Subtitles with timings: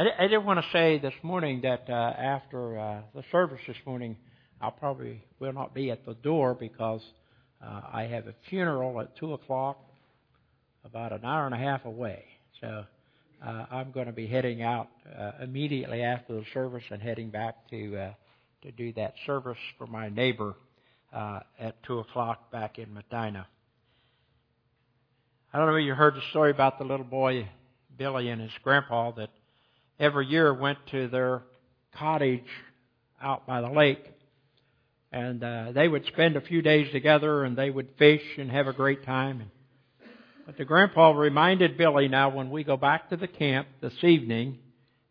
[0.00, 3.76] I, I did want to say this morning that uh, after uh, the service this
[3.84, 4.16] morning,
[4.58, 7.02] I probably will not be at the door because
[7.62, 9.78] uh, I have a funeral at two o'clock,
[10.86, 12.24] about an hour and a half away.
[12.62, 12.84] So
[13.44, 17.68] uh, I'm going to be heading out uh, immediately after the service and heading back
[17.68, 18.12] to uh,
[18.62, 20.54] to do that service for my neighbor
[21.12, 23.46] uh, at two o'clock back in Medina.
[25.52, 27.50] I don't know if you heard the story about the little boy
[27.98, 29.28] Billy and his grandpa that
[30.00, 31.42] every year went to their
[31.94, 32.48] cottage
[33.22, 34.04] out by the lake,
[35.12, 38.66] and uh, they would spend a few days together, and they would fish and have
[38.66, 39.50] a great time.
[40.46, 44.58] But the grandpa reminded Billy now when we go back to the camp this evening,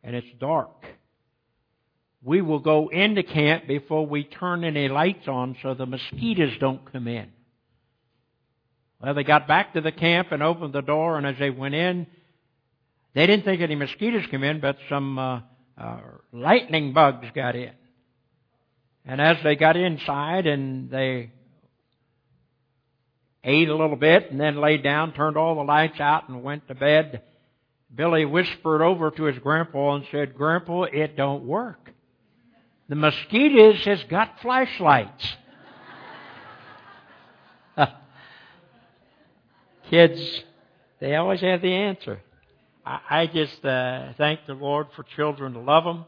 [0.03, 0.85] and it's dark,
[2.23, 6.91] we will go into camp before we turn any lights on so the mosquitoes don't
[6.91, 7.31] come in.
[9.01, 11.75] Well, they got back to the camp and opened the door, and as they went
[11.75, 12.07] in,
[13.13, 15.41] they didn't think any mosquitoes came in, but some uh,
[15.77, 15.99] uh,
[16.31, 17.71] lightning bugs got in.
[19.05, 21.31] And as they got inside and they
[23.43, 26.67] ate a little bit and then laid down, turned all the lights out and went
[26.67, 27.23] to bed,
[27.93, 31.91] Billy whispered over to his grandpa and said, Grandpa, it don't work.
[32.87, 35.27] The mosquitoes has got flashlights.
[39.89, 40.43] Kids,
[40.99, 42.21] they always have the answer.
[42.89, 46.05] I, just uh, thank the Lord for children to love them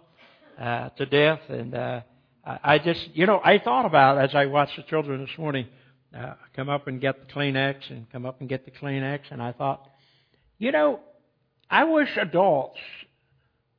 [0.60, 2.02] uh, to death, and uh,
[2.44, 5.68] I just, you know, I thought about as I watched the children this morning
[6.18, 9.44] uh, come up and get the Kleenex and come up and get the Kleenex, and
[9.44, 9.88] I thought,
[10.58, 11.00] you know,
[11.70, 12.80] I wish adults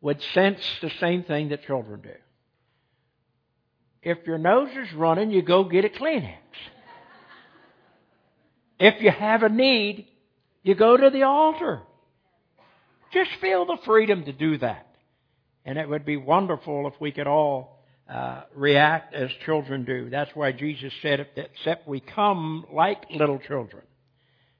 [0.00, 2.14] would sense the same thing that children do.
[4.02, 6.36] If your nose is running, you go get a Kleenex.
[8.78, 10.06] If you have a need,
[10.62, 11.82] you go to the altar.
[13.12, 14.86] Just feel the freedom to do that.
[15.64, 20.10] And it would be wonderful if we could all uh, react as children do.
[20.10, 23.82] That's why Jesus said, except we come like little children.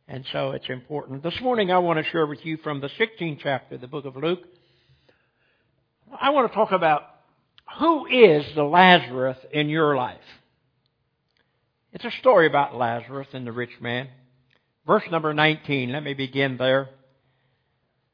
[0.07, 1.23] And so it's important.
[1.23, 4.05] This morning I want to share with you from the 16th chapter of the book
[4.05, 4.43] of Luke.
[6.21, 7.03] I want to talk about
[7.79, 10.19] who is the Lazarus in your life.
[11.93, 14.09] It's a story about Lazarus and the rich man.
[14.87, 16.91] Verse number 19, let me begin there.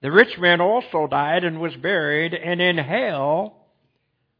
[0.00, 3.66] The rich man also died and was buried, and in hell,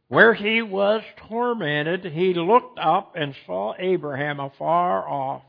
[0.07, 5.43] where he was tormented, he looked up and saw Abraham afar off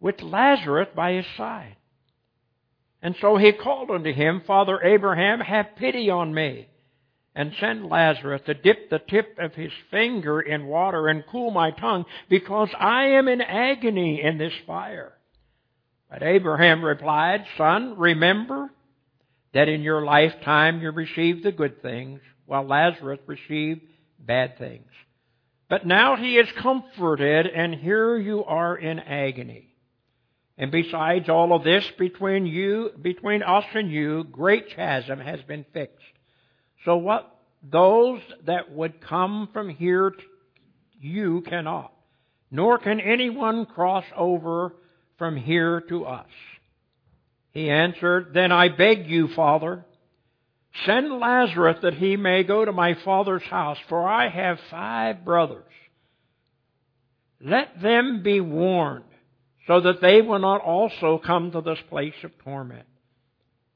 [0.00, 1.76] with Lazarus by his side.
[3.02, 6.68] And so he called unto him, Father Abraham, have pity on me,
[7.34, 11.70] and send Lazarus to dip the tip of his finger in water and cool my
[11.70, 15.12] tongue, because I am in agony in this fire.
[16.10, 18.70] But Abraham replied, Son, remember
[19.54, 23.82] that in your lifetime you received the good things, while Lazarus received
[24.18, 24.90] bad things.
[25.68, 29.68] But now he is comforted, and here you are in agony.
[30.56, 35.64] And besides all of this, between you, between us and you, great chasm has been
[35.72, 36.04] fixed.
[36.84, 37.32] So what
[37.62, 40.22] those that would come from here to
[41.00, 41.92] you cannot,
[42.50, 44.74] nor can anyone cross over
[45.16, 46.26] from here to us.
[47.52, 49.84] He answered, Then I beg you, Father,
[50.84, 55.64] send Lazarus that he may go to my father's house, for I have five brothers.
[57.40, 59.04] Let them be warned,
[59.66, 62.86] so that they will not also come to this place of torment.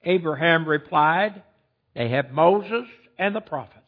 [0.05, 1.43] Abraham replied,
[1.95, 2.87] They have Moses
[3.19, 3.79] and the prophets.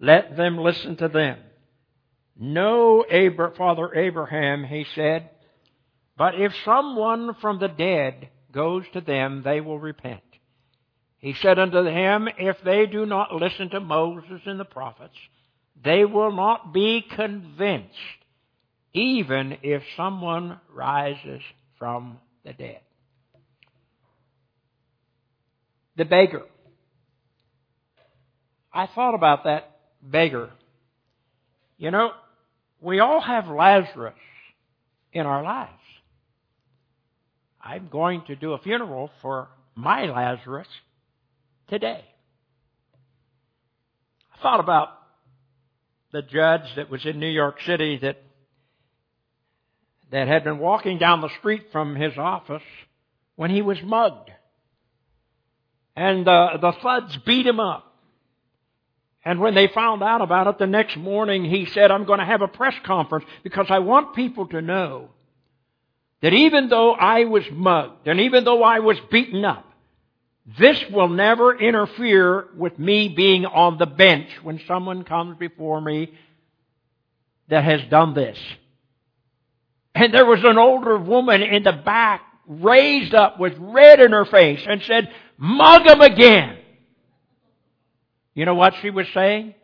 [0.00, 1.38] Let them listen to them.
[2.38, 3.04] No,
[3.56, 5.30] Father Abraham, he said,
[6.18, 10.22] but if someone from the dead goes to them, they will repent.
[11.18, 15.14] He said unto him, If they do not listen to Moses and the prophets,
[15.84, 17.94] they will not be convinced,
[18.94, 21.42] even if someone rises
[21.78, 22.80] from the dead.
[25.96, 26.42] The beggar.
[28.72, 30.50] I thought about that beggar.
[31.76, 32.10] You know,
[32.80, 34.14] we all have Lazarus
[35.12, 35.72] in our lives.
[37.66, 40.68] I'm going to do a funeral for my Lazarus
[41.68, 42.04] today.
[44.32, 44.90] I thought about
[46.12, 48.22] the judge that was in New York City that
[50.12, 52.62] that had been walking down the street from his office
[53.34, 54.30] when he was mugged.
[55.96, 57.92] And uh, the thugs beat him up.
[59.24, 62.24] And when they found out about it the next morning, he said, I'm going to
[62.24, 65.10] have a press conference because I want people to know
[66.22, 69.64] that even though I was mugged and even though I was beaten up,
[70.58, 76.12] this will never interfere with me being on the bench when someone comes before me
[77.48, 78.38] that has done this.
[79.94, 84.24] And there was an older woman in the back raised up with red in her
[84.24, 86.58] face and said, mug him again.
[88.34, 89.54] You know what she was saying?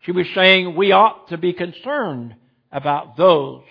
[0.00, 2.36] She was saying we ought to be concerned
[2.70, 3.64] about those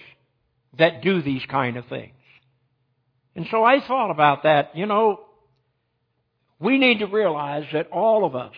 [0.78, 2.17] that do these kind of things.
[3.38, 4.76] And so I thought about that.
[4.76, 5.22] You know,
[6.60, 8.56] we need to realize that all of us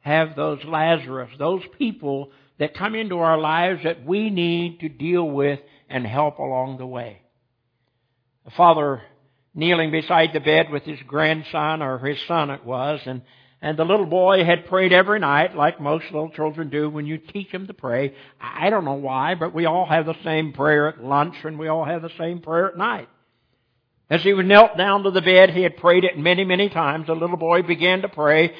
[0.00, 5.24] have those Lazarus, those people that come into our lives that we need to deal
[5.24, 7.22] with and help along the way.
[8.44, 9.00] A father
[9.54, 13.22] kneeling beside the bed with his grandson, or his son it was, and,
[13.62, 17.16] and the little boy had prayed every night, like most little children do when you
[17.16, 18.14] teach them to pray.
[18.38, 21.68] I don't know why, but we all have the same prayer at lunch, and we
[21.68, 23.08] all have the same prayer at night.
[24.08, 27.06] As he knelt down to the bed, he had prayed it many, many times.
[27.06, 28.54] The little boy began to pray.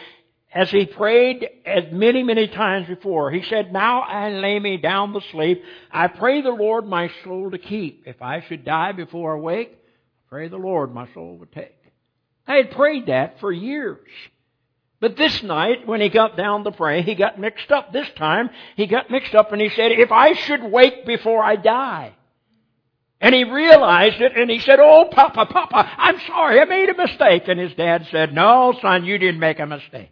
[0.52, 5.12] As he prayed as many, many times before, he said, Now I lay me down
[5.12, 5.62] to sleep.
[5.92, 8.04] I pray the Lord my soul to keep.
[8.06, 9.78] If I should die before I wake,
[10.28, 11.76] pray the Lord my soul would take.
[12.46, 14.08] I had prayed that for years.
[14.98, 17.92] But this night, when he got down to pray, he got mixed up.
[17.92, 21.56] This time, he got mixed up and he said, If I should wake before I
[21.56, 22.14] die,
[23.20, 26.96] and he realized it and he said, Oh, Papa, Papa, I'm sorry, I made a
[26.96, 27.44] mistake.
[27.48, 30.10] And his dad said, No, son, you didn't make a mistake.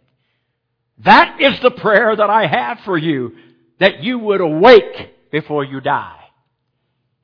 [0.99, 3.33] That is the prayer that I have for you,
[3.79, 6.21] that you would awake before you die.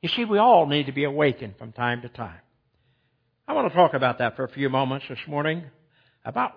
[0.02, 2.40] You see, we all need to be awakened from time to time.
[3.48, 5.64] I want to talk about that for a few moments this morning,
[6.24, 6.52] about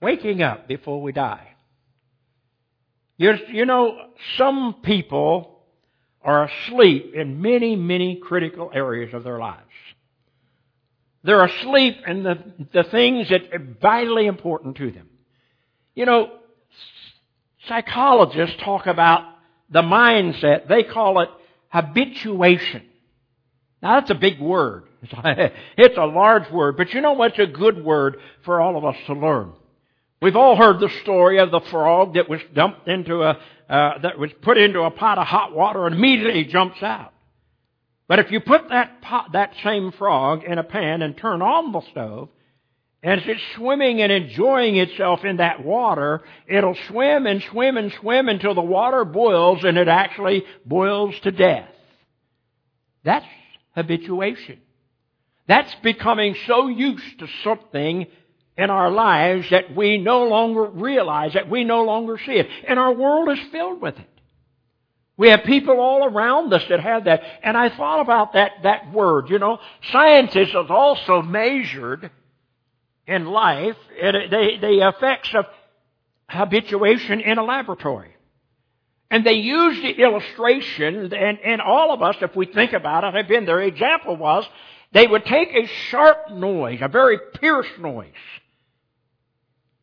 [0.00, 1.48] waking up before we die.
[3.16, 3.96] You, you know,
[4.36, 5.53] some people
[6.24, 9.60] are asleep in many, many critical areas of their lives.
[11.22, 12.38] They're asleep in the,
[12.72, 15.08] the things that are vitally important to them.
[15.94, 16.30] You know,
[17.68, 19.24] psychologists talk about
[19.70, 20.68] the mindset.
[20.68, 21.28] They call it
[21.68, 22.82] habituation.
[23.82, 24.84] Now that's a big word.
[25.76, 28.96] It's a large word, but you know what's a good word for all of us
[29.06, 29.52] to learn?
[30.24, 33.38] We've all heard the story of the frog that was dumped into a,
[33.68, 37.12] uh, that was put into a pot of hot water and immediately jumps out.
[38.08, 41.72] But if you put that pot, that same frog in a pan and turn on
[41.72, 42.30] the stove,
[43.02, 47.92] and as it's swimming and enjoying itself in that water, it'll swim and swim and
[48.00, 51.68] swim until the water boils and it actually boils to death.
[53.04, 53.26] That's
[53.74, 54.62] habituation.
[55.46, 58.06] That's becoming so used to something
[58.56, 62.48] in our lives that we no longer realize, that we no longer see it.
[62.68, 64.08] And our world is filled with it.
[65.16, 67.22] We have people all around us that have that.
[67.42, 69.30] And I thought about that, that word.
[69.30, 69.58] You know,
[69.92, 72.10] scientists have also measured
[73.06, 75.46] in life the, the effects of
[76.28, 78.10] habituation in a laboratory.
[79.10, 83.14] And they use the illustration, and, and all of us, if we think about it,
[83.14, 83.60] have been there.
[83.60, 84.44] Example was,
[84.92, 88.08] they would take a sharp noise, a very pierce noise,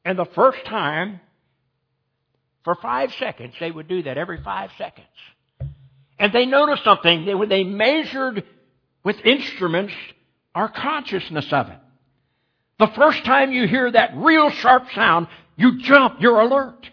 [0.04, 1.20] and the first time,
[2.64, 5.08] for five seconds, they would do that every five seconds.
[6.20, 7.26] And they noticed something.
[7.26, 8.44] They, when they measured
[9.04, 9.94] with instruments
[10.54, 11.80] our consciousness of it.
[12.80, 16.90] The first time you hear that real sharp sound, you jump, you're alert.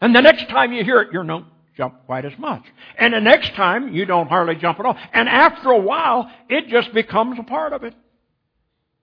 [0.00, 2.62] And the next time you hear it, you don't jump quite as much.
[2.98, 4.96] And the next time, you don't hardly jump at all.
[5.12, 7.94] And after a while, it just becomes a part of it.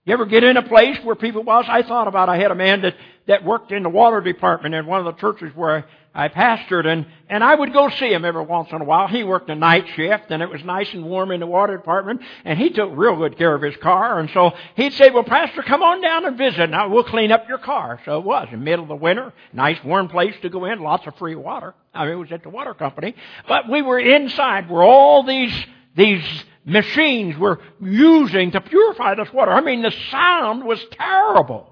[0.07, 1.65] You ever get in a place where people was?
[1.67, 2.95] I thought about I had a man that,
[3.27, 5.83] that worked in the water department in one of the churches where
[6.15, 9.09] I, I pastored and, and I would go see him every once in a while.
[9.09, 12.21] He worked a night shift and it was nice and warm in the water department
[12.45, 15.61] and he took real good care of his car and so he'd say, well pastor
[15.61, 17.99] come on down and visit now we'll clean up your car.
[18.05, 20.79] So it was in the middle of the winter, nice warm place to go in,
[20.79, 21.75] lots of free water.
[21.93, 23.13] I mean it was at the water company.
[23.45, 25.53] But we were inside where all these,
[25.97, 26.23] these
[26.67, 29.51] machines were using to purify this water.
[29.51, 31.71] I mean, the sound was terrible.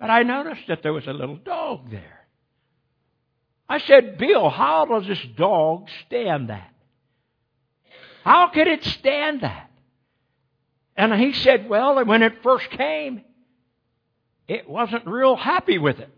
[0.00, 2.26] But I noticed that there was a little dog there.
[3.68, 6.70] I said, Bill, how does this dog stand that?
[8.24, 9.70] How could it stand that?
[10.96, 13.22] And he said, well, when it first came,
[14.48, 16.10] it wasn't real happy with it.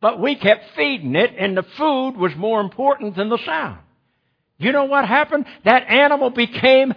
[0.00, 3.78] But we kept feeding it and the food was more important than the sound.
[4.58, 5.46] You know what happened?
[5.64, 6.94] That animal became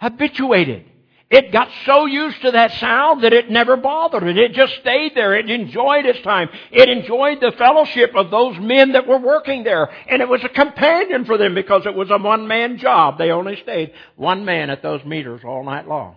[0.00, 0.84] habituated.
[1.30, 4.38] It got so used to that sound that it never bothered it.
[4.38, 5.36] It just stayed there.
[5.36, 6.48] It enjoyed its time.
[6.72, 9.90] It enjoyed the fellowship of those men that were working there.
[10.08, 13.18] And it was a companion for them because it was a one-man job.
[13.18, 16.16] They only stayed one man at those meters all night long.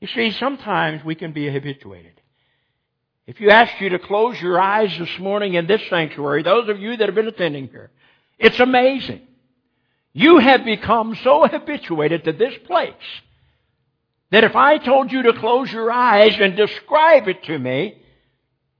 [0.00, 2.20] You see, sometimes we can be habituated.
[3.26, 6.78] If you asked you to close your eyes this morning in this sanctuary, those of
[6.78, 7.90] you that have been attending here,
[8.38, 9.22] it's amazing.
[10.12, 12.94] You have become so habituated to this place
[14.30, 17.96] that if I told you to close your eyes and describe it to me,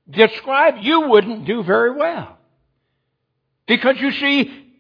[0.09, 2.39] describe, you wouldn't do very well.
[3.67, 4.71] Because you see,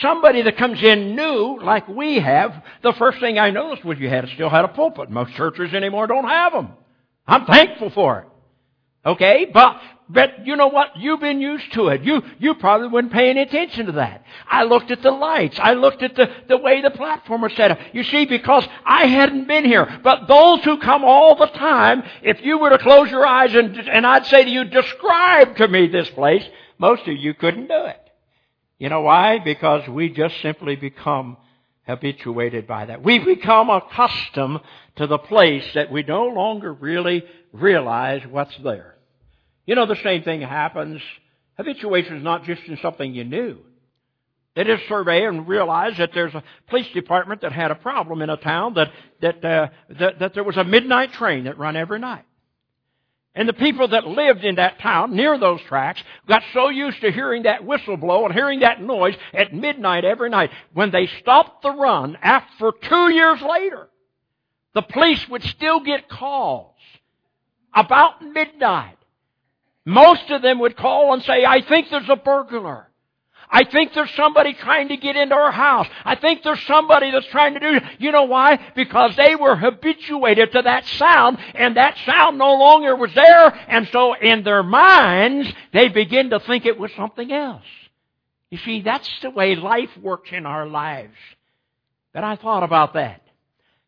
[0.00, 4.08] somebody that comes in new, like we have, the first thing I noticed was you
[4.08, 5.10] had still had a pulpit.
[5.10, 6.70] Most churches anymore don't have them.
[7.26, 9.08] I'm thankful for it.
[9.08, 9.46] Okay?
[9.52, 9.80] But
[10.12, 10.96] but you know what?
[10.96, 12.02] You've been used to it.
[12.02, 14.24] You, you probably weren't paying attention to that.
[14.48, 15.56] I looked at the lights.
[15.60, 17.78] I looked at the, the way the platform was set up.
[17.92, 20.00] You see, because I hadn't been here.
[20.02, 23.76] But those who come all the time, if you were to close your eyes and,
[23.76, 26.44] and I'd say to you, describe to me this place,
[26.76, 28.00] most of you couldn't do it.
[28.78, 29.38] You know why?
[29.38, 31.36] Because we just simply become
[31.86, 33.04] habituated by that.
[33.04, 34.60] We become accustomed
[34.96, 38.89] to the place that we no longer really realize what's there.
[39.70, 41.00] You know, the same thing happens.
[41.56, 43.58] Habituation is not just in something you knew.
[44.56, 48.20] They did a survey and realized that there's a police department that had a problem
[48.20, 49.68] in a town that that, uh,
[50.00, 52.24] that that there was a midnight train that run every night.
[53.36, 57.12] And the people that lived in that town near those tracks got so used to
[57.12, 60.50] hearing that whistle blow and hearing that noise at midnight every night.
[60.72, 63.88] When they stopped the run, after two years later,
[64.74, 66.74] the police would still get calls
[67.72, 68.96] about midnight
[69.84, 72.88] most of them would call and say, I think there's a burglar.
[73.52, 75.88] I think there's somebody trying to get into our house.
[76.04, 78.60] I think there's somebody that's trying to do, you know why?
[78.76, 83.88] Because they were habituated to that sound and that sound no longer was there and
[83.88, 87.64] so in their minds they begin to think it was something else.
[88.50, 91.16] You see, that's the way life works in our lives.
[92.12, 93.22] But I thought about that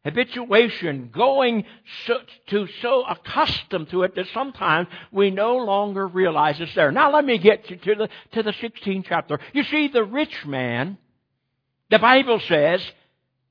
[0.05, 1.65] habituation, going
[2.07, 2.19] so,
[2.49, 6.91] to so accustomed to it that sometimes we no longer realize it's there.
[6.91, 9.39] Now let me get you to the, to the 16th chapter.
[9.53, 10.99] You see, the rich man,
[11.91, 12.83] the Bible says,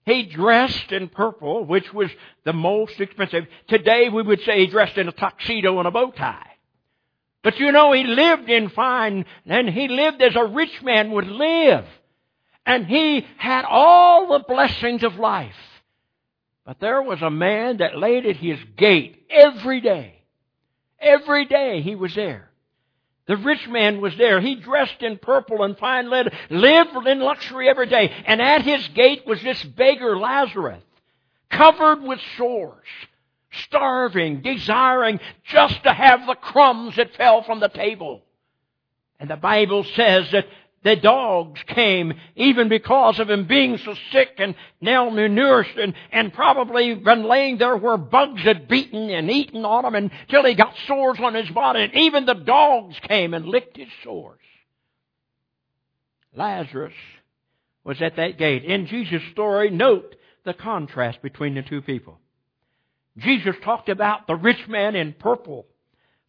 [0.06, 2.10] he dressed in purple, which was
[2.44, 3.46] the most expensive.
[3.68, 6.48] Today we would say he dressed in a tuxedo and a bow tie.
[7.44, 11.28] But you know, he lived in fine, and he lived as a rich man would
[11.28, 11.86] live.
[12.66, 15.56] And he had all the blessings of life.
[16.66, 20.22] But there was a man that laid at his gate every day.
[21.00, 22.52] Every day he was there.
[23.28, 24.42] The rich man was there.
[24.42, 28.12] He dressed in purple and fine linen, lived in luxury every day.
[28.26, 30.84] And at his gate was this beggar Lazarus,
[31.50, 32.88] covered with sores,
[33.52, 38.24] starving, desiring just to have the crumbs that fell from the table.
[39.20, 40.48] And the Bible says that
[40.84, 46.96] the dogs came even because of him being so sick and malnourished and, and probably
[46.96, 51.20] been laying there where bugs had beaten and eaten on him until he got sores
[51.22, 51.84] on his body.
[51.84, 54.40] And even the dogs came and licked his sores.
[56.36, 56.94] Lazarus
[57.84, 58.64] was at that gate.
[58.64, 62.20] In Jesus' story, note the contrast between the two people.
[63.18, 65.68] Jesus talked about the rich man in purple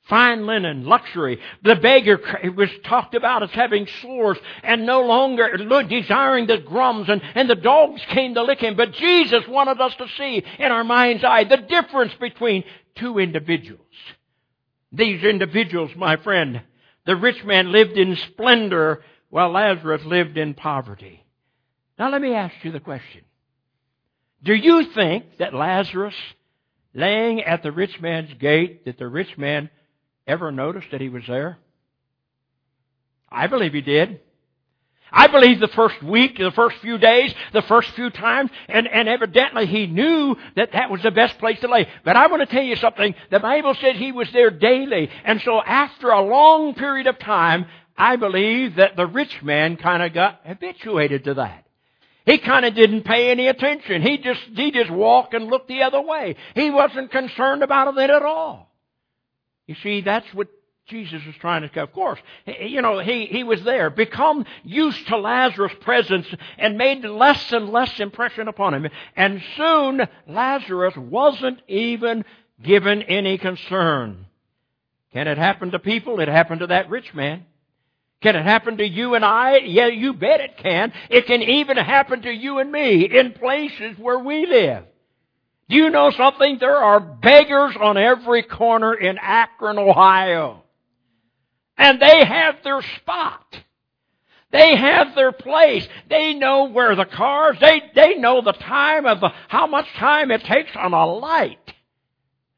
[0.09, 1.39] fine linen, luxury.
[1.63, 2.21] The beggar
[2.57, 5.57] was talked about as having sores and no longer
[5.89, 8.77] desiring the crumbs and, and the dogs came to lick him.
[8.77, 12.65] But Jesus wanted us to see in our mind's eye the difference between
[12.97, 13.81] two individuals.
[14.93, 16.63] These individuals, my friend,
[17.07, 21.25] the rich man lived in splendor while Lazarus lived in poverty.
[21.99, 23.23] Now let me ask you the question.
[24.43, 26.15] Do you think that Lazarus
[26.95, 29.71] laying at the rich man's gate, that the rich man
[30.27, 31.59] ever noticed that he was there?
[33.31, 34.21] I believe he did.
[35.13, 39.09] I believe the first week, the first few days, the first few times, and, and
[39.09, 41.87] evidently he knew that that was the best place to lay.
[42.03, 43.15] But I want to tell you something.
[43.31, 45.11] The Bible says he was there daily.
[45.25, 50.03] And so after a long period of time, I believe that the rich man kind
[50.03, 51.67] of got habituated to that.
[52.25, 54.01] He kind of didn't pay any attention.
[54.01, 56.37] He just, he just walked and looked the other way.
[56.55, 58.72] He wasn't concerned about it at all.
[59.73, 60.49] You see, that's what
[60.85, 61.81] Jesus was trying to say.
[61.81, 62.19] Of course,
[62.61, 66.27] you know, he, he was there, become used to Lazarus' presence
[66.59, 68.87] and made less and less impression upon him.
[69.17, 72.27] And soon, Lazarus wasn't even
[72.63, 74.27] given any concern.
[75.15, 76.21] Can it happen to people?
[76.21, 77.47] It happened to that rich man.
[78.21, 79.57] Can it happen to you and I?
[79.57, 80.93] Yeah, you bet it can.
[81.09, 84.85] It can even happen to you and me in places where we live.
[85.73, 86.59] You know something?
[86.61, 90.65] There are beggars on every corner in Akron, Ohio.
[91.79, 93.57] And they have their spot.
[94.51, 95.89] They have their place.
[96.11, 100.31] They know where the cars, they, they know the time of the, how much time
[100.31, 101.73] it takes on a light.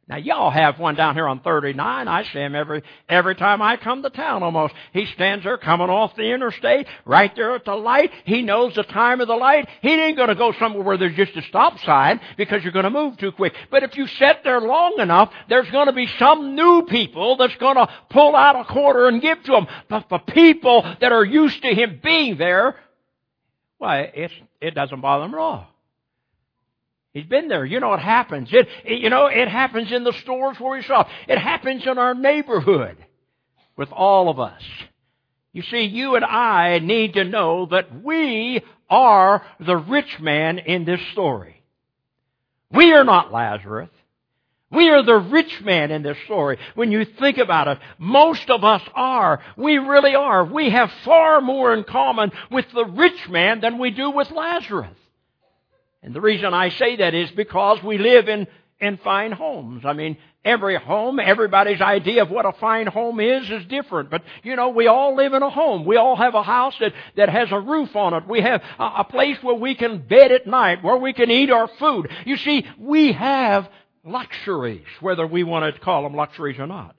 [0.06, 2.08] Now y'all have one down here on 39.
[2.08, 4.75] I see him every, every time I come to town almost.
[4.92, 8.11] He stands there coming off the interstate, right there at the light.
[8.26, 9.66] He knows the time of the light.
[9.80, 13.16] He ain't gonna go somewhere where there's just a stop sign because you're gonna move
[13.16, 13.54] too quick.
[13.70, 17.88] But if you sit there long enough, there's gonna be some new people that's gonna
[18.11, 19.66] pull out a quarter and give to him.
[19.88, 22.76] But the people that are used to him being there,
[23.78, 25.74] why, it's, it doesn't bother them at all.
[27.14, 27.64] He's been there.
[27.64, 28.49] You know what happens.
[28.52, 31.09] It, it, you know, it happens in the stores where we shop.
[31.28, 32.97] It happens in our neighborhood
[33.76, 34.62] with all of us.
[35.52, 40.85] You see, you and I need to know that we are the rich man in
[40.85, 41.62] this story.
[42.73, 43.90] We are not Lazarus.
[44.73, 46.59] We are the rich man in this story.
[46.75, 49.40] When you think about it, most of us are.
[49.56, 50.44] We really are.
[50.44, 54.99] We have far more in common with the rich man than we do with Lazarus.
[56.04, 58.46] And the reason I say that is because we live in,
[58.78, 59.84] in fine homes.
[59.87, 64.11] I mean, every home, everybody's idea of what a fine home is is different.
[64.11, 65.87] But, you know, we all live in a home.
[65.87, 68.28] We all have a house that, that has a roof on it.
[68.28, 71.50] We have a, a place where we can bed at night, where we can eat
[71.50, 72.11] our food.
[72.26, 73.66] You see, we have
[74.04, 76.94] luxuries, whether we want to call them luxuries or not.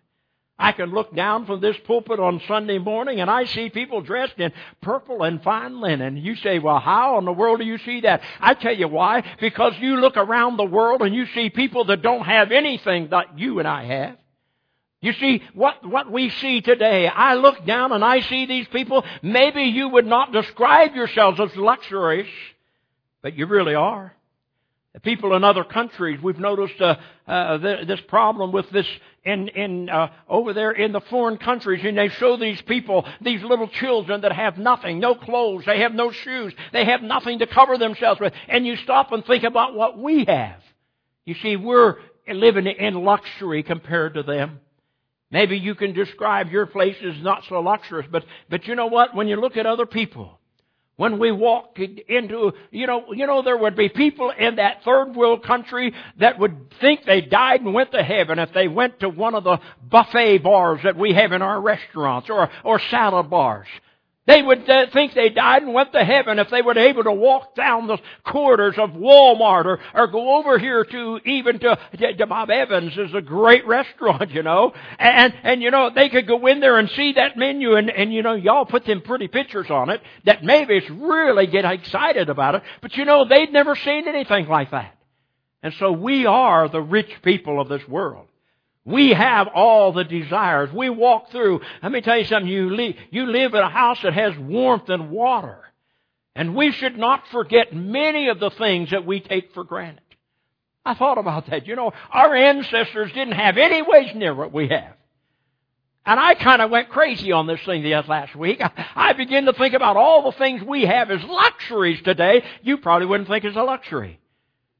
[0.57, 4.39] I can look down from this pulpit on Sunday morning and I see people dressed
[4.39, 6.15] in purple and fine linen.
[6.15, 8.21] You say, well, how in the world do you see that?
[8.39, 9.23] I tell you why.
[9.41, 13.37] Because you look around the world and you see people that don't have anything that
[13.37, 14.17] you and I have.
[15.01, 19.03] You see, what, what we see today, I look down and I see these people,
[19.21, 22.29] maybe you would not describe yourselves as luxurious,
[23.21, 24.14] but you really are.
[25.03, 26.95] People in other countries, we've noticed uh,
[27.27, 28.87] uh, this problem with this
[29.25, 33.43] in, in uh, over there in the foreign countries, and they show these people, these
[33.43, 37.47] little children that have nothing, no clothes, they have no shoes, they have nothing to
[37.47, 40.61] cover themselves with, and you stop and think about what we have.
[41.25, 41.95] You see, we're
[42.27, 44.59] living in luxury compared to them.
[45.31, 49.15] Maybe you can describe your place as not so luxurious, but, but you know what?
[49.15, 50.39] When you look at other people,
[50.97, 55.13] when we walk into, you know, you know, there would be people in that third
[55.15, 59.09] world country that would think they died and went to heaven if they went to
[59.09, 59.57] one of the
[59.89, 63.67] buffet bars that we have in our restaurants or, or salad bars.
[64.27, 67.11] They would uh, think they died and went to heaven if they were able to
[67.11, 71.77] walk down the corridors of Walmart or, or go over here to even to,
[72.17, 74.73] to Bob Evans is a great restaurant, you know.
[74.97, 78.11] And, and you know, they could go in there and see that menu and, and
[78.11, 82.27] you know, y'all put them pretty pictures on it that maybe it's really get excited
[82.27, 82.63] about it.
[82.81, 84.95] But you know, they'd never seen anything like that.
[85.61, 88.27] And so we are the rich people of this world.
[88.85, 90.71] We have all the desires.
[90.71, 91.61] We walk through.
[91.81, 92.51] Let me tell you something.
[92.51, 95.57] You live, you live in a house that has warmth and water.
[96.35, 100.01] And we should not forget many of the things that we take for granted.
[100.85, 101.65] I thought about that.
[101.65, 104.93] You know, our ancestors didn't have any ways near what we have.
[106.05, 108.61] And I kind of went crazy on this thing the last week.
[108.95, 112.43] I began to think about all the things we have as luxuries today.
[112.61, 114.19] You probably wouldn't think it's a luxury.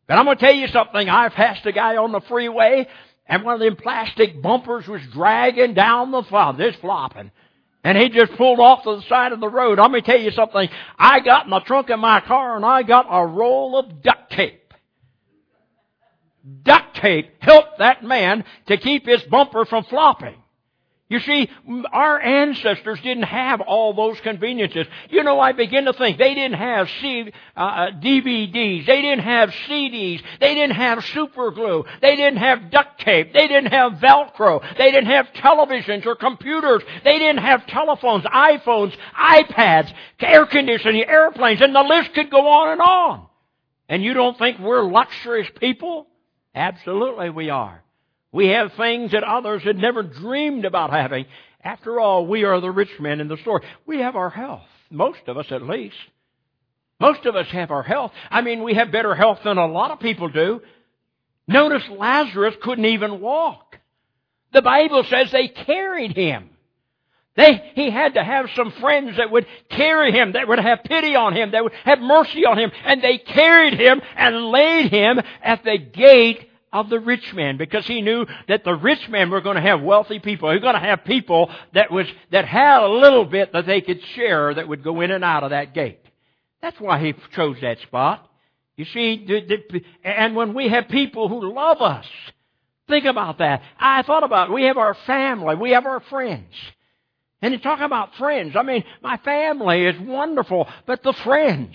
[0.08, 1.10] But I'm going to tell you something.
[1.10, 2.88] I passed a guy on the freeway
[3.28, 7.32] and one of them plastic bumpers was dragging down the flop, just flopping.
[7.84, 9.78] And he just pulled off to the side of the road.
[9.78, 10.70] Let me tell you something.
[10.98, 14.32] I got in the trunk of my car and I got a roll of duct
[14.32, 14.74] tape.
[16.64, 20.36] Duct tape helped that man to keep his bumper from flopping.
[21.08, 21.52] You see,
[21.94, 24.88] our ancestors didn't have all those conveniences.
[25.12, 29.24] You know, I begin to think they didn't have C, uh, uh DVDs, they didn't
[29.24, 33.94] have CDs, they didn't have super glue, they didn't have duct tape, they didn't have
[33.94, 41.04] Velcro, they didn't have televisions or computers, they didn't have telephones, iPhones, iPads, air conditioning,
[41.04, 43.28] airplanes, and the list could go on and on.
[43.88, 46.08] And you don't think we're luxurious people?
[46.56, 47.85] Absolutely we are.
[48.36, 51.26] We have things that others had never dreamed about having.
[51.64, 53.66] After all, we are the rich men in the story.
[53.86, 54.68] We have our health.
[54.92, 55.96] Most of us, at least.
[57.00, 58.12] Most of us have our health.
[58.30, 60.62] I mean, we have better health than a lot of people do.
[61.48, 63.78] Notice Lazarus couldn't even walk.
[64.52, 66.50] The Bible says they carried him.
[67.38, 71.16] They, he had to have some friends that would carry him, that would have pity
[71.16, 75.22] on him, that would have mercy on him, and they carried him and laid him
[75.42, 79.40] at the gate of the rich man because he knew that the rich men were
[79.40, 80.50] going to have wealthy people.
[80.50, 83.80] He were going to have people that was, that had a little bit that they
[83.80, 86.02] could share that would go in and out of that gate.
[86.62, 88.30] That's why he chose that spot.
[88.76, 89.26] You see,
[90.04, 92.06] and when we have people who love us,
[92.90, 93.62] think about that.
[93.80, 94.54] I thought about it.
[94.54, 95.56] We have our family.
[95.56, 96.54] We have our friends.
[97.42, 98.58] And you talk about friends.
[98.58, 101.74] I mean, my family is wonderful, but the friends.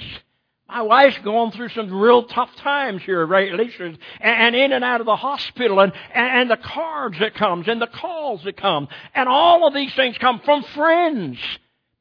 [0.70, 3.72] My wife's going through some real tough times here lately,
[4.20, 7.88] and in and out of the hospital, and, and the cards that comes, and the
[7.88, 11.38] calls that come, and all of these things come from friends.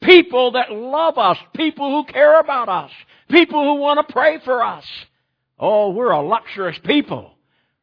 [0.03, 2.91] People that love us, people who care about us,
[3.27, 4.85] people who want to pray for us.
[5.57, 7.33] Oh, we're a luxurious people.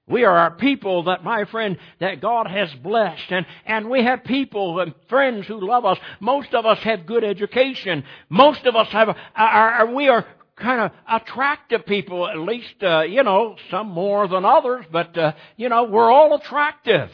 [0.09, 3.25] We are a people that, my friend, that God has blessed.
[3.31, 5.99] And, and we have people and friends who love us.
[6.21, 8.05] Most of us have good education.
[8.29, 10.25] Most of us have, are, are we are
[10.57, 15.33] kind of attractive people, at least, uh, you know, some more than others, but, uh,
[15.57, 17.11] you know, we're all attractive.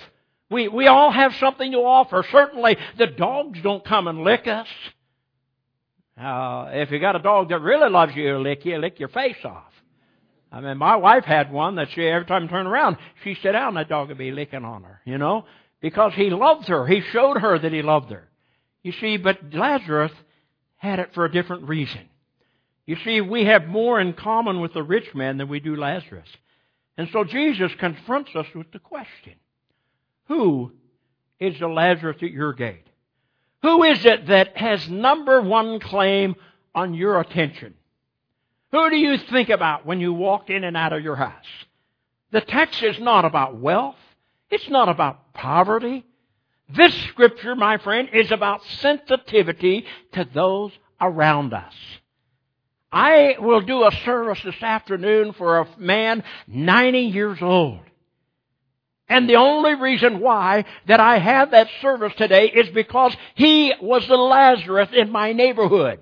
[0.49, 2.25] We, we all have something to offer.
[2.31, 4.69] Certainly, the dogs don't come and lick us.
[6.21, 9.45] Uh, if you got a dog that really loves you, lick you, lick your face
[9.45, 9.73] off.
[10.53, 13.53] I mean, my wife had one that she, every time I turned around, she sit
[13.53, 15.47] down, that dog would be licking on her, you know,
[15.81, 16.87] because he loved her.
[16.87, 18.29] He showed her that he loved her.
[18.83, 20.13] You see, but Lazarus
[20.77, 22.09] had it for a different reason.
[22.87, 26.29] You see, we have more in common with the rich man than we do Lazarus.
[26.97, 29.35] And so Jesus confronts us with the question,
[30.27, 30.73] who
[31.39, 32.87] is the Lazarus at your gate?
[33.63, 36.35] Who is it that has number one claim
[36.75, 37.75] on your attention?
[38.73, 41.47] Who do you think about when you walk in and out of your house?
[42.33, 43.97] The text is not about wealth.
[44.51, 46.05] It's not about poverty.
[46.69, 51.75] This scripture, my friend, is about sensitivity to those around us.
[52.93, 57.81] I will do a service this afternoon for a man 90 years old.
[59.09, 64.07] And the only reason why that I have that service today is because he was
[64.07, 66.01] the Lazarus in my neighborhood.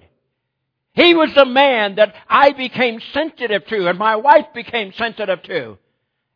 [0.93, 5.79] He was the man that I became sensitive to and my wife became sensitive to.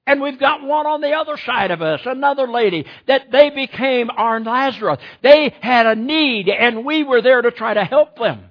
[0.07, 4.11] And we've got one on the other side of us, another lady, that they became
[4.11, 4.99] our Lazarus.
[5.23, 8.51] They had a need and we were there to try to help them.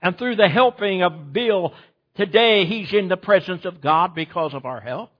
[0.00, 1.74] And through the helping of Bill,
[2.16, 5.10] today he's in the presence of God because of our help.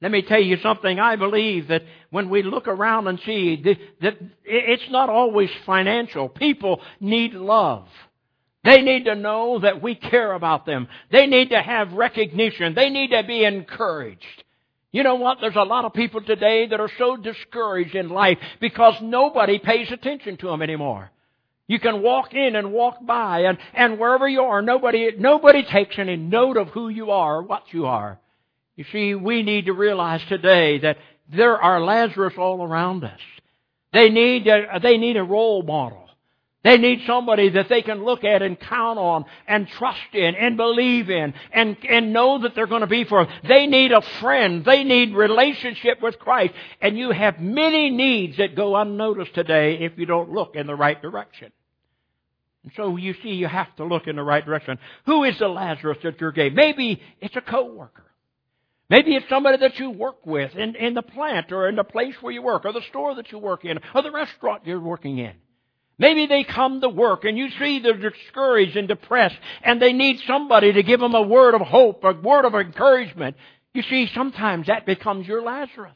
[0.00, 0.98] Let me tell you something.
[1.00, 3.62] I believe that when we look around and see
[4.02, 6.28] that it's not always financial.
[6.28, 7.88] People need love.
[8.62, 10.88] They need to know that we care about them.
[11.10, 12.74] They need to have recognition.
[12.74, 14.44] They need to be encouraged.
[14.92, 15.38] You know what?
[15.40, 19.90] There's a lot of people today that are so discouraged in life because nobody pays
[19.92, 21.10] attention to them anymore.
[21.68, 25.98] You can walk in and walk by and, and wherever you are, nobody, nobody takes
[25.98, 28.20] any note of who you are what you are.
[28.76, 30.98] You see, we need to realize today that
[31.32, 33.20] there are Lazarus all around us.
[33.92, 36.06] They need a, they need a role model.
[36.62, 40.56] They need somebody that they can look at and count on and trust in and
[40.56, 43.28] believe in and, and know that they're going to be for.
[43.46, 44.64] They need a friend.
[44.64, 46.54] They need relationship with Christ.
[46.80, 50.74] And you have many needs that go unnoticed today if you don't look in the
[50.74, 51.52] right direction.
[52.66, 54.80] And so you see, you have to look in the right direction.
[55.06, 56.52] Who is the Lazarus at your gate?
[56.52, 58.02] Maybe it's a coworker.
[58.90, 62.16] Maybe it's somebody that you work with in, in the plant or in the place
[62.20, 65.18] where you work or the store that you work in or the restaurant you're working
[65.18, 65.34] in.
[65.96, 70.18] Maybe they come to work and you see they're discouraged and depressed and they need
[70.26, 73.36] somebody to give them a word of hope, a word of encouragement.
[73.74, 75.94] You see, sometimes that becomes your Lazarus.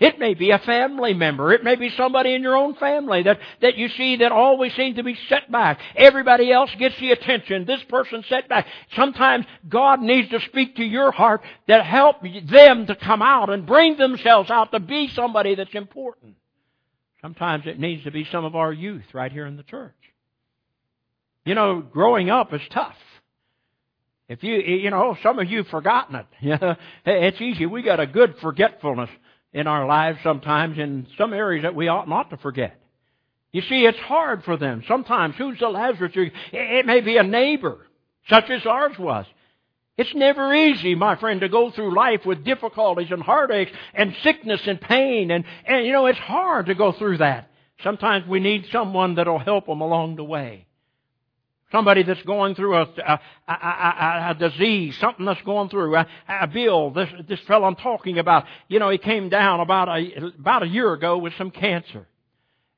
[0.00, 1.52] It may be a family member.
[1.52, 4.96] It may be somebody in your own family that, that you see that always seems
[4.96, 5.80] to be set back.
[5.96, 7.64] Everybody else gets the attention.
[7.64, 8.66] This person set back.
[8.94, 13.66] Sometimes God needs to speak to your heart that help them to come out and
[13.66, 16.36] bring themselves out to be somebody that's important.
[17.20, 19.94] Sometimes it needs to be some of our youth right here in the church.
[21.44, 22.94] You know, growing up is tough.
[24.28, 26.78] If you, you know, some of you have forgotten it.
[27.06, 27.66] It's easy.
[27.66, 29.10] We got a good forgetfulness
[29.52, 32.78] in our lives sometimes in some areas that we ought not to forget.
[33.52, 34.84] You see, it's hard for them.
[34.86, 36.12] Sometimes, who's the Lazarus?
[36.14, 37.78] It may be a neighbor,
[38.28, 39.26] such as ours was.
[39.96, 44.60] It's never easy, my friend, to go through life with difficulties and heartaches and sickness
[44.66, 45.32] and pain.
[45.32, 47.50] And, and you know, it's hard to go through that.
[47.82, 50.67] Sometimes we need someone that'll help them along the way.
[51.70, 55.94] Somebody that's going through a, a, a, a disease, something that's going through.
[55.96, 60.32] A, bill, this, this fellow I'm talking about, you know, he came down about a,
[60.38, 62.06] about a year ago with some cancer.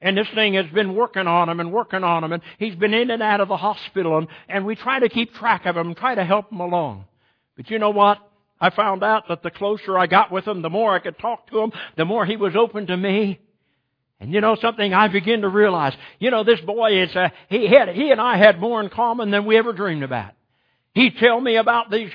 [0.01, 2.95] And this thing has been working on him and working on him, and he's been
[2.95, 5.95] in and out of the hospital, and, and we try to keep track of him
[5.95, 7.05] try to help him along.
[7.57, 8.19] But you know what?
[8.61, 11.49] I found out that the closer I got with him, the more I could talk
[11.51, 13.41] to him, the more he was open to me.
[14.21, 17.67] And you know something, I begin to realize, you know, this boy is, uh, he
[17.67, 20.33] had, he and I had more in common than we ever dreamed about.
[20.93, 22.11] He'd tell me about these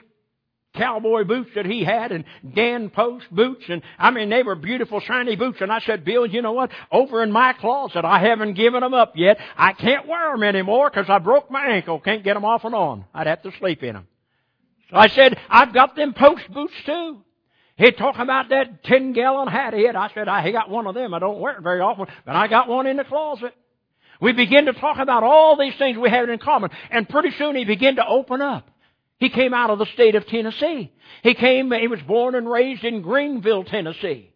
[0.76, 5.00] cowboy boots that he had and Dan Post boots and I mean they were beautiful
[5.00, 5.60] shiny boots.
[5.62, 6.70] And I said Bill you know what?
[6.92, 9.38] Over in my closet I haven't given them up yet.
[9.58, 12.00] I can't wear them anymore because I broke my ankle.
[12.00, 13.06] Can't get them off and on.
[13.14, 14.08] I'd have to sleep in them
[14.90, 17.22] so I said I've got them Post boots too
[17.78, 19.96] He'd talk about that 10 gallon hat he had.
[19.96, 21.14] I said, ah, I got one of them.
[21.14, 23.54] I don't wear it very often, but I got one in the closet.
[24.22, 27.56] We begin to talk about all these things we have in common, and pretty soon
[27.56, 28.70] he began to open up.
[29.18, 30.92] He came out of the state of Tennessee.
[31.24, 34.32] He came, he was born and raised in Greeneville, Tennessee.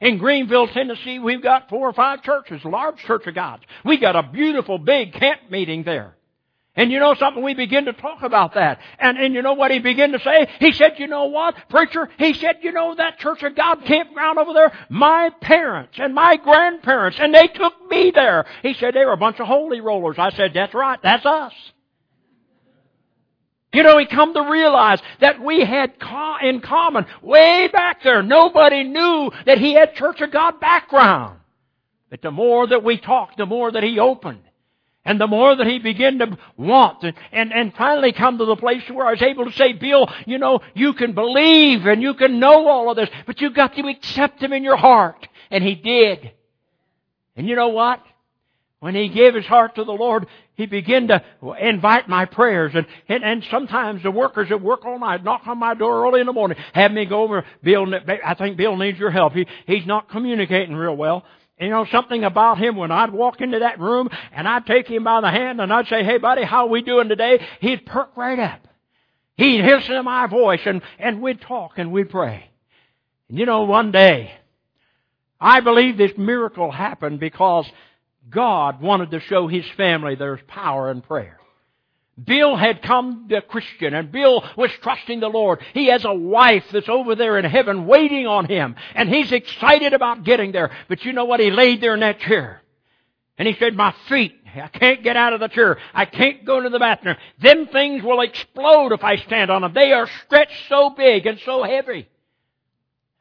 [0.00, 3.62] In Greeneville, Tennessee, we've got four or five churches, large church of God's.
[3.84, 6.16] We got a beautiful big camp meeting there.
[6.80, 7.42] And you know something?
[7.42, 8.80] We begin to talk about that.
[8.98, 10.48] And, and you know what he began to say?
[10.60, 12.08] He said, you know what, preacher?
[12.16, 14.72] He said, you know that Church of God campground over there?
[14.88, 18.46] My parents and my grandparents, and they took me there.
[18.62, 20.16] He said, they were a bunch of holy rollers.
[20.18, 21.52] I said, that's right, that's us.
[23.74, 25.92] You know, he come to realize that we had
[26.42, 28.22] in common way back there.
[28.22, 31.40] Nobody knew that he had Church of God background.
[32.08, 34.44] But the more that we talked, the more that he opened.
[35.04, 38.56] And the more that he began to want and, and, and finally come to the
[38.56, 42.14] place where I was able to say, Bill, you know, you can believe and you
[42.14, 45.26] can know all of this, but you've got to accept him in your heart.
[45.50, 46.32] And he did.
[47.34, 48.02] And you know what?
[48.80, 51.22] When he gave his heart to the Lord, he began to
[51.58, 52.72] invite my prayers.
[52.74, 56.20] And, and, and sometimes the workers that work all night knock on my door early
[56.20, 57.86] in the morning, have me go over, Bill,
[58.24, 59.32] I think Bill needs your help.
[59.32, 61.24] He, he's not communicating real well
[61.60, 65.04] you know something about him when I'd walk into that room and I'd take him
[65.04, 67.40] by the hand and I'd say, Hey buddy, how we doing today?
[67.60, 68.66] He'd perk right up.
[69.36, 72.50] He'd listen to my voice and, and we'd talk and we'd pray.
[73.28, 74.32] And you know, one day,
[75.40, 77.66] I believe this miracle happened because
[78.28, 81.39] God wanted to show His family there's power in prayer.
[82.22, 85.60] Bill had come to Christian and Bill was trusting the Lord.
[85.72, 89.94] He has a wife that's over there in heaven waiting on him and he's excited
[89.94, 90.70] about getting there.
[90.88, 91.40] But you know what?
[91.40, 92.62] He laid there in that chair
[93.38, 95.78] and he said, my feet, I can't get out of the chair.
[95.94, 97.16] I can't go to the bathroom.
[97.40, 99.72] Them things will explode if I stand on them.
[99.72, 102.08] They are stretched so big and so heavy.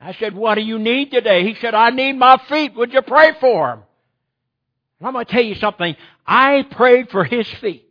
[0.02, 1.46] I said, what do you need today?
[1.46, 2.76] He said, I need my feet.
[2.76, 3.84] Would you pray for them?
[5.02, 5.96] I'm going to tell you something.
[6.26, 7.89] I prayed for his feet.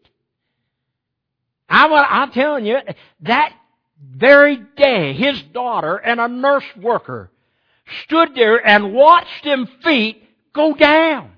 [1.69, 2.79] I'm, I'm telling you,
[3.23, 3.53] that
[4.01, 7.31] very day, his daughter and a nurse worker
[8.05, 11.33] stood there and watched them feet go down.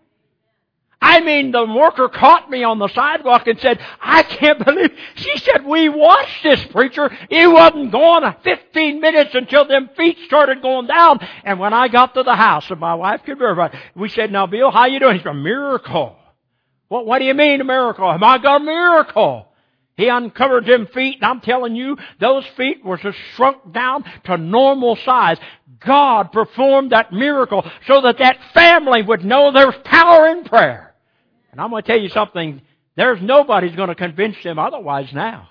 [1.03, 5.39] I mean, the worker caught me on the sidewalk and said, I can't believe, she
[5.39, 7.11] said, we watched this preacher.
[7.31, 11.27] He wasn't gone 15 minutes until them feet started going down.
[11.43, 14.47] And when I got to the house, and my wife could verify, we said, now
[14.47, 15.19] Bill, how you doing?
[15.19, 16.17] He a miracle.
[16.89, 18.11] What, what do you mean a miracle?
[18.11, 19.50] Have I got a miracle?
[20.01, 24.39] He uncovered them feet, and I'm telling you, those feet were just shrunk down to
[24.39, 25.37] normal size.
[25.79, 30.95] God performed that miracle so that that family would know there's power in prayer.
[31.53, 32.63] And I'm going to tell you something,
[32.97, 35.51] there's nobody's going to convince them otherwise now.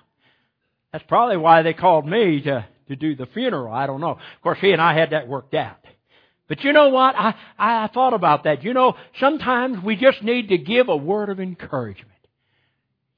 [0.92, 3.72] That's probably why they called me to, to do the funeral.
[3.72, 4.14] I don't know.
[4.14, 5.78] Of course, he and I had that worked out.
[6.48, 7.14] But you know what?
[7.16, 8.64] I, I thought about that.
[8.64, 12.19] You know, sometimes we just need to give a word of encouragement.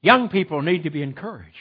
[0.02, 1.56] Young people need to be encouraged.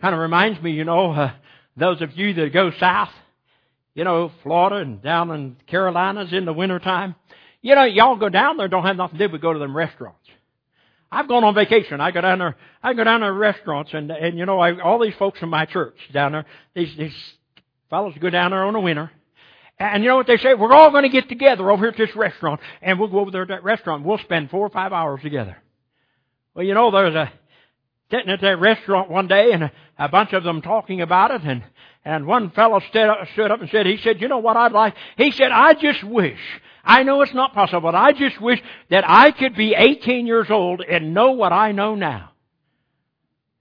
[0.00, 1.32] Kind of reminds me, you know, uh,
[1.76, 3.10] those of you that go south,
[3.94, 7.14] you know, Florida and down in Carolinas in the wintertime.
[7.62, 9.76] You know, y'all go down there, don't have nothing to do but go to them
[9.76, 10.18] restaurants.
[11.10, 12.00] I've gone on vacation.
[12.00, 14.80] I go down there, I go down there to restaurants and, and you know, I,
[14.80, 17.14] all these folks in my church down there, these, these
[17.90, 19.10] fellows go down there on the winter.
[19.78, 20.54] And you know what they say?
[20.54, 23.30] We're all going to get together over here at this restaurant and we'll go over
[23.30, 24.04] there to that restaurant.
[24.04, 25.56] We'll spend four or five hours together.
[26.54, 27.32] Well, you know, there was a
[28.10, 31.62] sitting at that restaurant one day and a, bunch of them talking about it and
[32.04, 34.72] and one fellow stood up, stood up and said, he said, you know what I'd
[34.72, 34.94] like?
[35.16, 36.38] He said, I just wish,
[36.84, 38.60] I know it's not possible, but I just wish
[38.90, 42.32] that I could be 18 years old and know what I know now.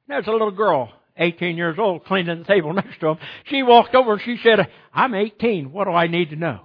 [0.07, 3.17] There's a little girl, 18 years old, cleaning the table next to him.
[3.45, 5.71] She walked over and she said, I'm 18.
[5.71, 6.61] What do I need to know?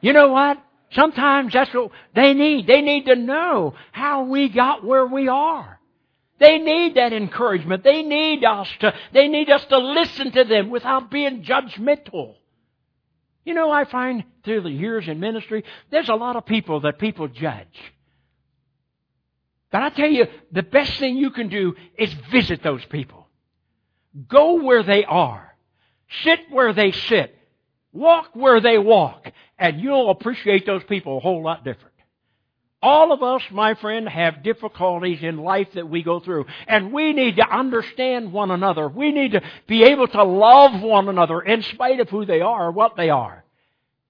[0.00, 0.58] You know what?
[0.94, 2.66] Sometimes that's what they need.
[2.66, 5.80] They need to know how we got where we are.
[6.38, 7.84] They need that encouragement.
[7.84, 12.34] They need us to, they need us to listen to them without being judgmental.
[13.44, 16.98] You know, I find through the years in ministry, there's a lot of people that
[16.98, 17.78] people judge.
[19.70, 23.26] But I tell you, the best thing you can do is visit those people.
[24.28, 25.56] Go where they are.
[26.22, 27.33] Sit where they sit.
[27.94, 29.30] Walk where they walk.
[29.58, 31.94] And you'll appreciate those people a whole lot different.
[32.82, 36.44] All of us, my friend, have difficulties in life that we go through.
[36.66, 38.88] And we need to understand one another.
[38.88, 42.66] We need to be able to love one another in spite of who they are
[42.66, 43.42] or what they are.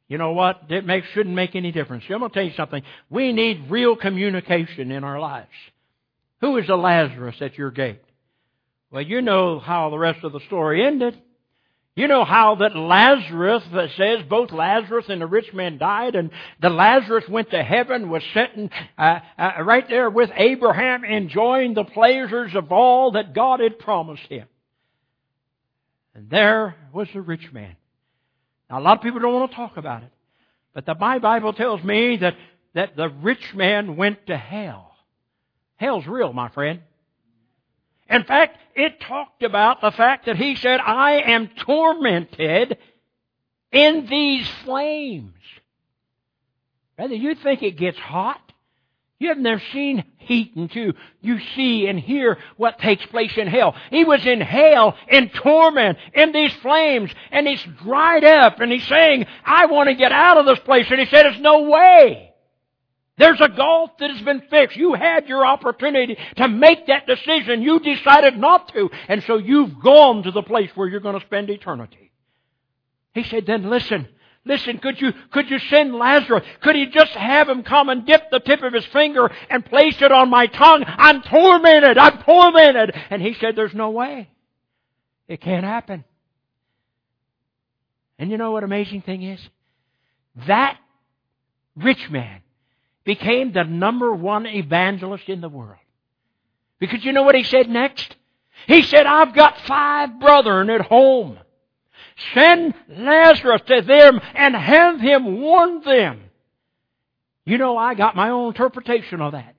[0.09, 0.62] You know what?
[0.70, 2.05] It makes, shouldn't make any difference.
[2.09, 2.83] I'm going to tell you something.
[3.11, 5.49] We need real communication in our lives.
[6.40, 8.03] Who is the Lazarus at your gate?
[8.90, 11.20] Well, you know how the rest of the story ended.
[11.96, 16.30] You know how that Lazarus, that says both Lazarus and the rich man died, and
[16.61, 21.85] the Lazarus went to heaven, was sitting uh, uh, right there with Abraham, enjoying the
[21.85, 24.48] pleasures of all that God had promised him.
[26.16, 27.76] And there was the rich man.
[28.68, 30.11] Now, a lot of people don't want to talk about it,
[30.72, 32.35] but the Bible tells me that
[32.74, 34.96] that the rich man went to hell.
[35.76, 36.80] Hell's real, my friend.
[38.09, 42.79] In fact, it talked about the fact that he said, I am tormented
[43.73, 45.33] in these flames.
[46.97, 48.40] Brother, you think it gets hot?
[49.19, 53.75] You have never seen heat until you see and hear what takes place in hell.
[53.90, 58.87] He was in hell, in torment, in these flames, and he's dried up, and he's
[58.87, 60.87] saying, I want to get out of this place.
[60.90, 62.34] And he said, there's no way.
[63.16, 64.77] There's a gulf that has been fixed.
[64.77, 67.62] You had your opportunity to make that decision.
[67.62, 68.90] You decided not to.
[69.09, 72.11] And so you've gone to the place where you're going to spend eternity.
[73.12, 74.09] He said, then listen.
[74.44, 76.44] Listen, could you, could you send Lazarus?
[76.61, 80.03] Could he just have him come and dip the tip of his finger and place
[80.03, 80.85] it on my tongue?
[80.87, 81.96] I'm tormented.
[81.96, 82.94] I'm tormented.
[83.11, 84.29] And he said, there's no way.
[85.29, 86.05] It can't happen.
[88.18, 89.40] And you know what amazing thing is?
[90.46, 90.79] That
[91.77, 92.42] rich man
[93.05, 95.79] became the number one evangelist in the world.
[96.79, 98.17] Because you know what he said next?
[98.67, 101.38] He said, I've got five brethren at home.
[102.33, 106.21] Send Lazarus to them and have him warn them.
[107.45, 109.55] You know, I got my own interpretation of that.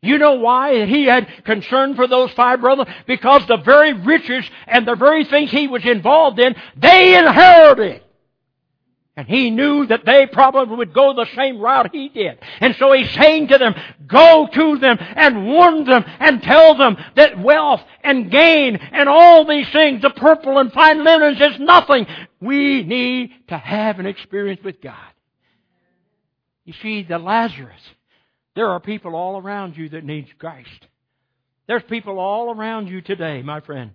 [0.00, 2.86] You know why he had concern for those five brothers?
[3.06, 8.02] Because the very riches and the very things he was involved in, they inherited.
[9.18, 12.38] And he knew that they probably would go the same route he did.
[12.60, 13.74] And so he's saying to them,
[14.06, 19.44] go to them and warn them and tell them that wealth and gain and all
[19.44, 22.06] these things, the purple and fine linens is nothing.
[22.40, 24.94] We need to have an experience with God.
[26.64, 27.82] You see, the Lazarus,
[28.54, 30.86] there are people all around you that need Christ.
[31.66, 33.90] There's people all around you today, my friend,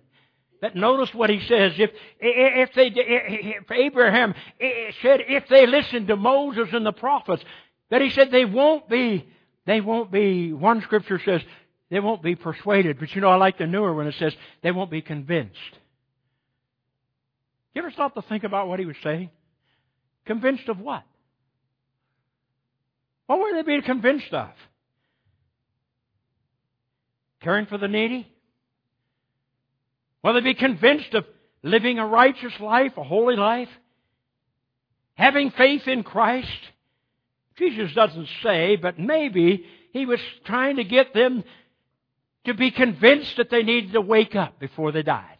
[0.64, 1.72] but notice what he says.
[1.76, 6.92] If, if they, if Abraham eh, eh, said if they listen to Moses and the
[6.92, 7.44] prophets,
[7.90, 9.28] that he said they won't be,
[9.66, 11.42] they won't be, one scripture says,
[11.90, 12.98] they won't be persuaded.
[12.98, 14.06] But you know, I like the newer one.
[14.06, 15.58] It says they won't be convinced.
[17.74, 19.28] You ever stop to think about what he was saying?
[20.24, 21.02] Convinced of what?
[23.26, 24.48] What were they being convinced of?
[27.42, 28.33] Caring for the needy?
[30.24, 31.26] Will they be convinced of
[31.62, 33.68] living a righteous life, a holy life?
[35.16, 36.48] Having faith in Christ?
[37.58, 41.44] Jesus doesn't say, but maybe he was trying to get them
[42.46, 45.36] to be convinced that they needed to wake up before they died.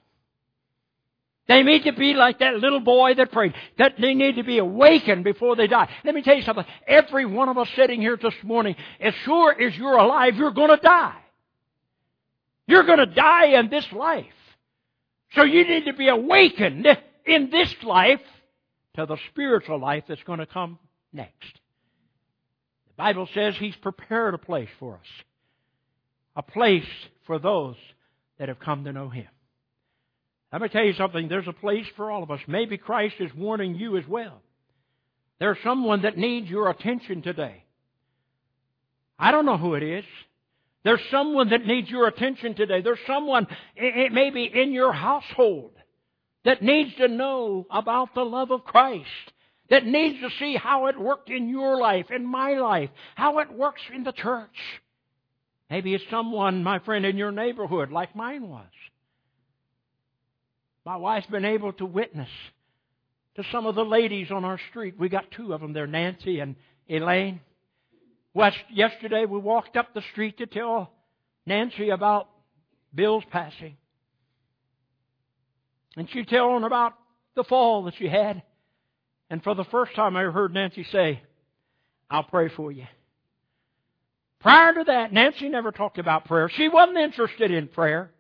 [1.49, 3.55] They need to be like that little boy that prayed.
[3.79, 5.89] That they need to be awakened before they die.
[6.05, 6.65] Let me tell you something.
[6.87, 10.71] Every one of us sitting here this morning, as sure as you're alive, you're going
[10.71, 11.19] to die.
[12.67, 14.25] You're going to die in this life.
[15.35, 16.87] So you need to be awakened
[17.27, 18.21] in this life
[18.97, 20.79] to the spiritual life that's going to come
[21.13, 21.53] next.
[22.89, 25.07] The Bible says He's prepared a place for us.
[26.37, 26.87] A place
[27.27, 27.77] for those
[28.39, 29.27] that have come to know Him.
[30.53, 31.29] Let me tell you something.
[31.29, 32.41] There's a place for all of us.
[32.47, 34.41] Maybe Christ is warning you as well.
[35.41, 37.65] There's someone that needs your attention today.
[39.19, 40.05] I don't know who it is.
[40.85, 42.83] There's someone that needs your attention today.
[42.83, 45.73] There's someone, it may be in your household,
[46.45, 49.09] that needs to know about the love of Christ.
[49.71, 53.51] That needs to see how it worked in your life, in my life, how it
[53.51, 54.55] works in the church.
[55.71, 58.69] Maybe it's someone, my friend, in your neighborhood, like mine was.
[60.85, 62.29] My wife's been able to witness
[63.37, 64.97] to some of the ladies on our street.
[64.99, 66.57] We got two of them there, Nancy and
[66.91, 67.41] Elaine.
[68.35, 70.91] West, yesterday we walked up the street to tell
[71.47, 72.29] Nancy about
[72.93, 73.77] Bill's passing.
[75.97, 76.95] And she telling about
[77.37, 78.43] the fall that she had.
[79.31, 81.23] And for the first time I heard Nancy say,
[82.11, 82.87] I'll pray for you.
[84.41, 86.51] Prior to that, Nancy never talked about prayer.
[86.51, 88.11] She wasn't interested in prayer.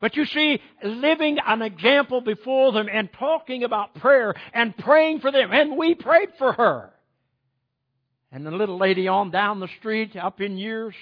[0.00, 5.32] But you see, living an example before them and talking about prayer and praying for
[5.32, 5.50] them.
[5.52, 6.92] And we prayed for her.
[8.30, 10.94] And the little lady on down the street, up in years,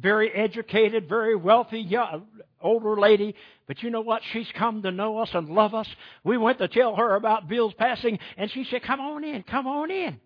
[0.00, 2.26] very educated, very wealthy, young,
[2.60, 3.34] older lady.
[3.66, 4.22] But you know what?
[4.32, 5.88] She's come to know us and love us.
[6.24, 9.66] We went to tell her about Bill's passing, and she said, Come on in, come
[9.66, 10.20] on in.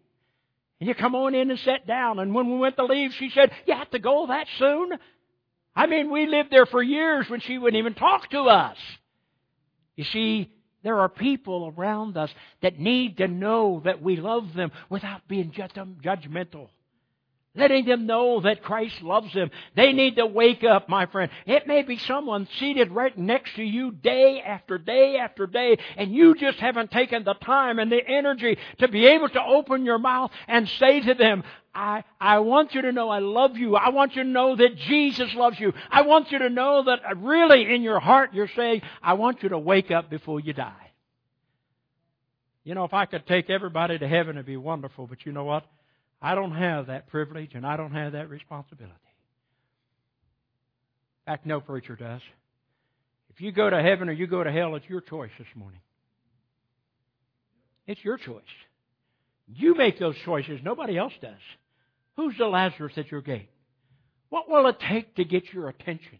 [0.81, 2.19] And you come on in and sit down.
[2.19, 4.93] And when we went to leave, she said, You have to go that soon?
[5.75, 8.77] I mean, we lived there for years when she wouldn't even talk to us.
[9.97, 10.51] You see,
[10.83, 15.51] there are people around us that need to know that we love them without being
[15.51, 16.69] judgmental.
[17.55, 19.51] Letting them know that Christ loves them.
[19.77, 21.31] They need to wake up, my friend.
[21.45, 26.15] It may be someone seated right next to you day after day after day, and
[26.15, 29.99] you just haven't taken the time and the energy to be able to open your
[29.99, 33.77] mouth and say to them, I, I want you to know I love you.
[33.77, 35.73] I want you to know that Jesus loves you.
[35.91, 39.49] I want you to know that really in your heart you're saying, I want you
[39.51, 40.91] to wake up before you die.
[42.65, 45.45] You know, if I could take everybody to heaven, it'd be wonderful, but you know
[45.45, 45.65] what?
[46.21, 48.95] I don't have that privilege and I don't have that responsibility.
[51.27, 52.21] In fact, no preacher does.
[53.31, 55.81] If you go to heaven or you go to hell, it's your choice this morning.
[57.87, 58.43] It's your choice.
[59.49, 60.61] You make those choices.
[60.63, 61.33] Nobody else does.
[62.17, 63.49] Who's the Lazarus at your gate?
[64.29, 66.19] What will it take to get your attention?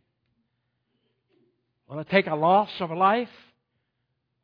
[1.89, 3.29] Will it take a loss of a life?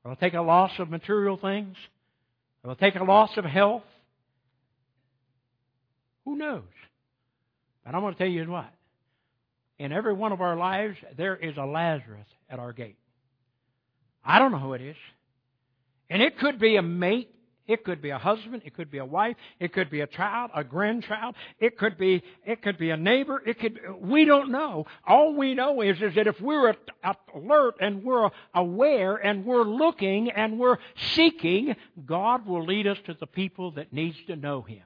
[0.04, 1.76] Will it take a loss of material things?
[2.62, 3.82] Will it take a loss of health?
[6.24, 6.62] Who knows?
[7.84, 8.70] But I'm going to tell you what.
[9.78, 12.98] In every one of our lives, there is a Lazarus at our gate.
[14.24, 14.96] I don't know who it is.
[16.10, 17.34] And it could be a mate
[17.68, 18.62] it could be a husband.
[18.64, 19.36] It could be a wife.
[19.60, 21.34] It could be a child, a grandchild.
[21.60, 23.42] It could be, it could be a neighbor.
[23.46, 24.86] It could, we don't know.
[25.06, 26.74] All we know is, is that if we're
[27.34, 30.78] alert and we're aware and we're looking and we're
[31.14, 34.82] seeking, God will lead us to the people that needs to know Him.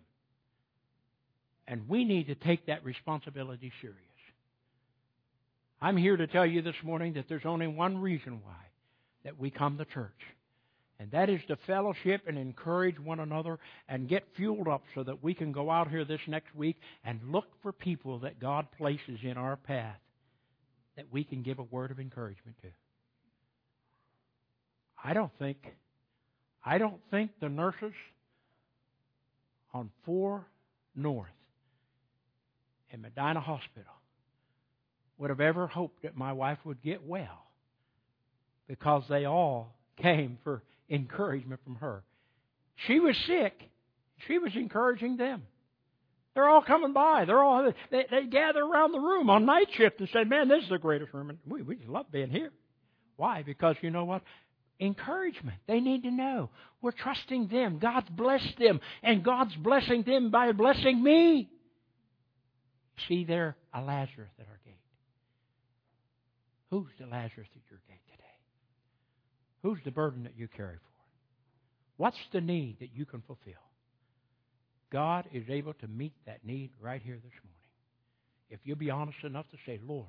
[1.68, 3.98] And we need to take that responsibility serious.
[5.80, 8.56] I'm here to tell you this morning that there's only one reason why
[9.22, 10.10] that we come to church.
[10.98, 15.22] And that is to fellowship and encourage one another and get fueled up so that
[15.22, 19.18] we can go out here this next week and look for people that God places
[19.22, 19.98] in our path
[20.96, 22.68] that we can give a word of encouragement to.
[25.02, 25.58] I don't think
[26.64, 27.94] I don't think the nurses
[29.74, 30.46] on 4
[30.94, 31.28] North
[32.92, 33.92] in Medina Hospital
[35.18, 37.46] would have ever hoped that my wife would get well
[38.68, 40.62] because they all came for
[40.92, 42.04] encouragement from her.
[42.86, 43.54] She was sick.
[44.28, 45.42] She was encouraging them.
[46.34, 47.24] They're all coming by.
[47.24, 50.62] They're all they, they gather around the room on night shift and say, "Man, this
[50.62, 51.38] is the greatest room.
[51.46, 52.52] We we love being here."
[53.16, 53.42] Why?
[53.42, 54.22] Because you know what?
[54.80, 55.58] Encouragement.
[55.66, 57.78] They need to know we're trusting them.
[57.78, 61.50] God's blessed them, and God's blessing them by blessing me.
[63.08, 64.78] See there a Lazarus at our gate.
[66.70, 68.11] Who's the Lazarus at your gate?
[69.62, 70.92] Who's the burden that you carry for?
[71.96, 73.54] What's the need that you can fulfill?
[74.90, 77.52] God is able to meet that need right here this morning.
[78.50, 80.06] If you'll be honest enough to say, Lord,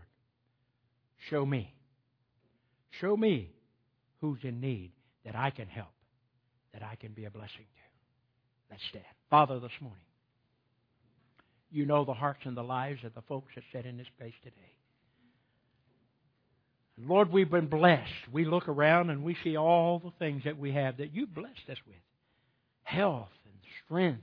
[1.30, 1.74] show me.
[3.00, 3.52] Show me
[4.20, 4.92] who's in need
[5.26, 5.94] that I can help,
[6.74, 8.72] that I can be a blessing to.
[8.72, 9.06] Let's stand.
[9.30, 10.04] Father, this morning,
[11.72, 14.34] you know the hearts and the lives of the folks that sit in this place
[14.44, 14.76] today.
[16.98, 18.12] Lord, we've been blessed.
[18.32, 21.70] We look around and we see all the things that we have that you blessed
[21.70, 21.96] us with
[22.84, 24.22] health and strength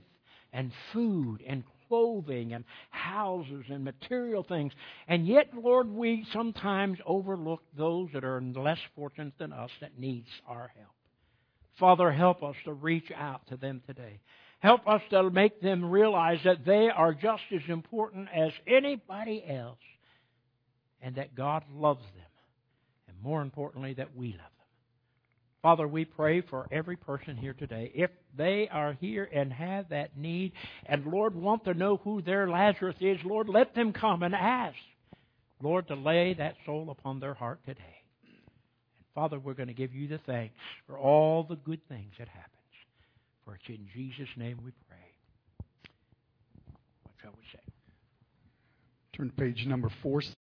[0.53, 4.71] and food and clothing and houses and material things.
[5.07, 10.29] And yet, Lord, we sometimes overlook those that are less fortunate than us that needs
[10.47, 10.93] our help.
[11.77, 14.19] Father, help us to reach out to them today.
[14.59, 19.79] Help us to make them realize that they are just as important as anybody else
[21.01, 22.30] and that God loves them
[23.23, 24.47] more importantly, that we love them.
[25.61, 27.91] Father, we pray for every person here today.
[27.93, 30.53] If they are here and have that need,
[30.87, 34.75] and Lord, want to know who their Lazarus is, Lord, let them come and ask,
[35.61, 37.81] Lord, to lay that soul upon their heart today.
[38.97, 40.55] And Father, we're going to give you the thanks
[40.87, 42.47] for all the good things that happens.
[43.45, 44.97] For it's in Jesus' name we pray.
[47.03, 47.59] What shall we say?
[49.15, 50.23] Turn to page number four.